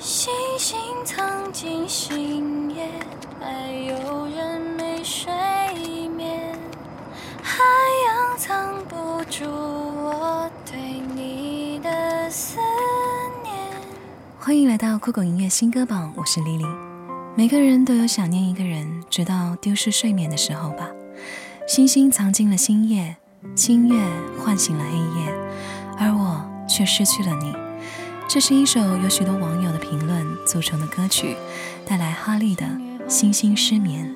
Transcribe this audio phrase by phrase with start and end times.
[0.00, 2.88] 星星藏进星夜，
[3.40, 5.26] 还有人没睡
[6.16, 6.56] 眠。
[7.42, 7.58] 海
[8.06, 8.94] 洋藏不
[9.28, 12.60] 住我对你的思
[13.42, 13.54] 念。
[14.38, 16.74] 欢迎来到酷狗音乐新歌榜，我是 Lily。
[17.36, 20.88] 每个人都有想念一个人，直到丢失睡眠的时候吧。
[21.66, 23.16] 星星藏进了星夜，
[23.56, 23.96] 星月
[24.38, 25.34] 唤醒了黑夜，
[25.98, 27.67] 而我却失去了你。
[28.28, 31.34] 这是一首由许多网友的评论组成的歌曲，
[31.86, 32.66] 带来哈利的
[33.08, 34.14] 《星星失眠》。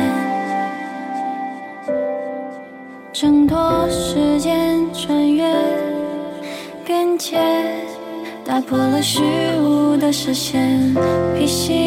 [3.12, 5.54] 挣脱时间，穿越
[6.82, 7.36] 边界，
[8.42, 9.20] 打破了虚
[9.60, 10.94] 无的视线，
[11.36, 11.81] 平星。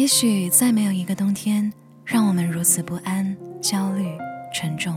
[0.00, 1.70] 也许再没有一个冬天
[2.06, 4.06] 让我们如此不安、焦虑、
[4.54, 4.94] 沉重；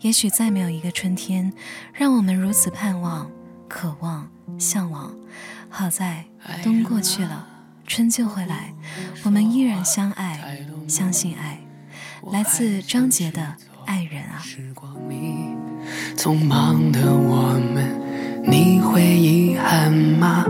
[0.00, 1.52] 也许再没有一个春天
[1.92, 3.30] 让我们如此盼望、
[3.68, 4.28] 渴望、
[4.58, 5.14] 向往。
[5.68, 6.24] 好在
[6.64, 7.46] 冬过去了，
[7.86, 8.74] 春就会来。
[9.22, 10.58] 我们依然相爱，
[10.88, 11.60] 相信爱。
[12.32, 13.40] 来自张杰的
[13.86, 14.42] 《爱人啊》。
[16.20, 18.02] 匆忙的我们，
[18.42, 20.44] 你会遗憾吗？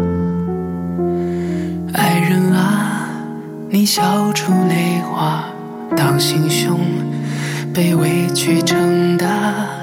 [3.85, 5.45] 笑出泪花，
[5.97, 6.81] 当心胸
[7.75, 9.27] 被委屈撑大，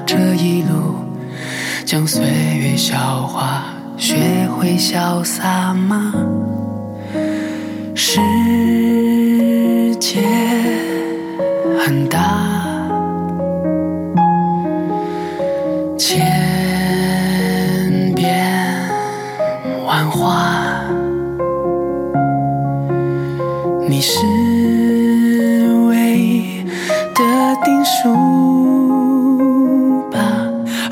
[0.07, 0.95] 这一路
[1.85, 2.97] 将岁月消
[3.27, 3.63] 化，
[3.97, 6.11] 学会潇洒吗？
[7.93, 8.90] 是。
[23.91, 24.15] 你是
[25.89, 26.63] 唯一
[27.13, 27.21] 的
[27.61, 28.07] 定数
[30.09, 30.17] 吧，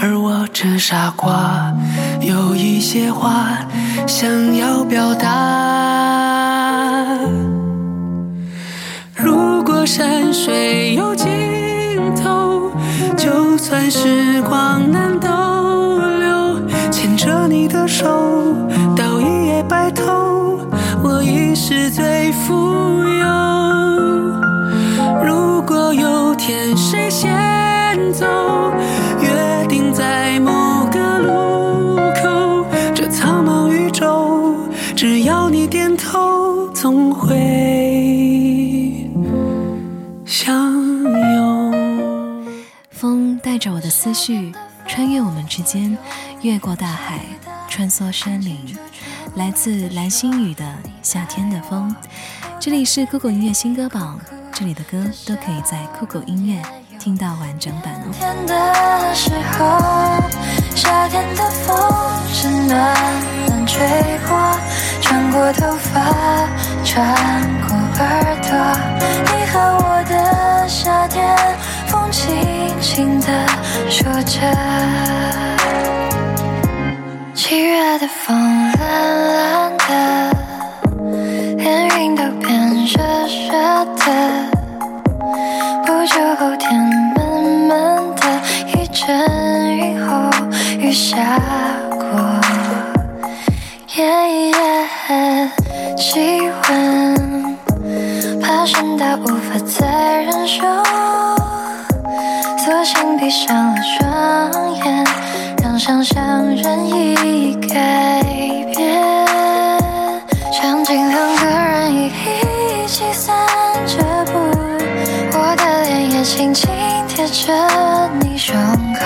[0.02, 1.74] 而我这傻瓜
[2.20, 3.58] 有一些话
[4.06, 7.18] 想要表达。
[9.16, 11.30] 如果山水有尽
[12.22, 12.70] 头，
[13.16, 14.89] 就算时光。
[37.30, 39.08] 会
[40.26, 40.74] 相
[41.14, 42.54] 拥。
[42.90, 44.52] 风带着我的思绪，
[44.88, 45.96] 穿越我们之间，
[46.42, 47.20] 越过大海，
[47.70, 48.76] 穿梭山林。
[49.36, 50.64] 来自蓝心宇的
[51.04, 51.88] 《夏天的风》，
[52.60, 54.20] 这里是酷狗音乐新歌榜，
[54.52, 56.88] 这里的歌都可以在酷狗音乐。
[57.00, 59.78] 听到完整版，冬天的时候，
[60.75, 61.72] 夏天的风
[62.30, 62.94] 是暖
[63.48, 63.88] 暖吹
[64.30, 64.38] 过，
[65.01, 66.48] 穿过头发，
[66.84, 67.01] 穿
[67.66, 68.78] 过耳朵，
[69.24, 71.25] 你和我的夏天
[71.88, 72.38] 风轻
[72.81, 73.48] 轻的
[73.90, 74.56] 说着，
[77.34, 78.38] 七月的风
[78.74, 81.06] 蓝蓝的，
[81.57, 82.98] 连云都变热
[83.48, 84.49] 热的。
[89.10, 90.30] 晨雨后，
[90.78, 91.18] 雨下
[91.90, 91.98] 过。
[95.98, 96.22] 气
[96.70, 97.58] 温
[98.42, 100.62] 爬升到无法再忍受，
[102.64, 105.06] 索性闭上了双眼，
[105.64, 108.22] 让想象任意改
[108.76, 109.28] 变。
[110.54, 113.36] 场景两个人一起散
[113.88, 113.98] 着
[114.32, 114.40] 步，
[115.34, 116.68] 我的脸也轻轻
[117.08, 117.54] 贴着
[118.22, 118.29] 你。
[118.51, 119.06] 胸口，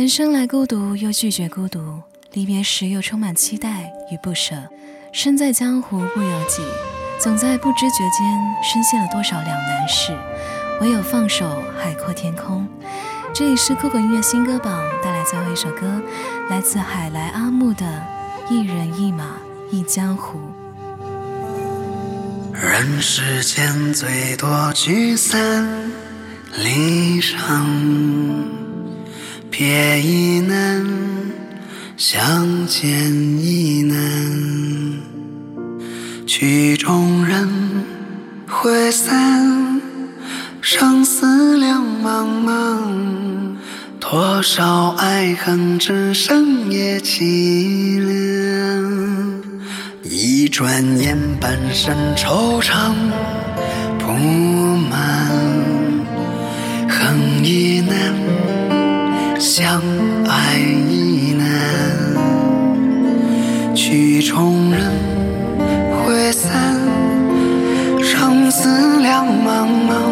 [0.07, 1.81] 人生来孤独，又拒绝孤独；
[2.33, 4.55] 离别时又充满期待与不舍。
[5.13, 6.63] 身在江湖不由己，
[7.21, 10.17] 总在不知觉间深陷了多少两难事。
[10.81, 12.69] 唯有放手，海阔天空。
[13.35, 16.01] 这里是酷狗音乐新歌榜带来最后一首歌，
[16.51, 17.85] 来自海来阿木的
[18.55, 19.33] 《一人一马
[19.73, 20.39] 一江湖》。
[22.55, 25.91] 人世间最多聚散
[26.63, 28.66] 离伤。
[29.51, 30.85] 别亦难，
[31.97, 32.91] 相见
[33.39, 33.97] 亦难。
[36.27, 37.49] 曲终人
[38.49, 39.81] 会散，
[40.61, 42.81] 生死两茫茫。
[44.01, 49.43] 多少爱恨，只剩夜凄凉。
[50.03, 52.93] 一转眼，半生惆怅
[53.99, 55.29] 不满，
[56.89, 58.36] 恨亦难。
[59.47, 59.81] 相
[60.29, 62.17] 爱亦难，
[63.77, 64.91] 曲终人
[66.03, 66.75] 会散，
[68.03, 70.03] 生死两茫茫，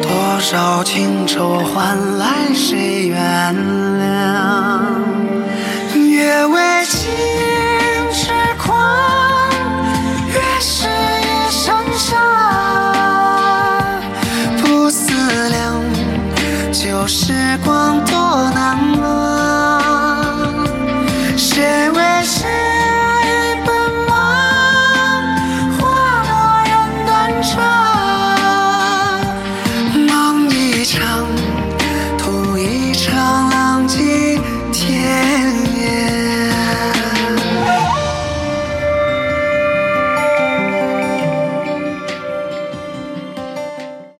[0.00, 3.97] 多少情愁换来谁谅？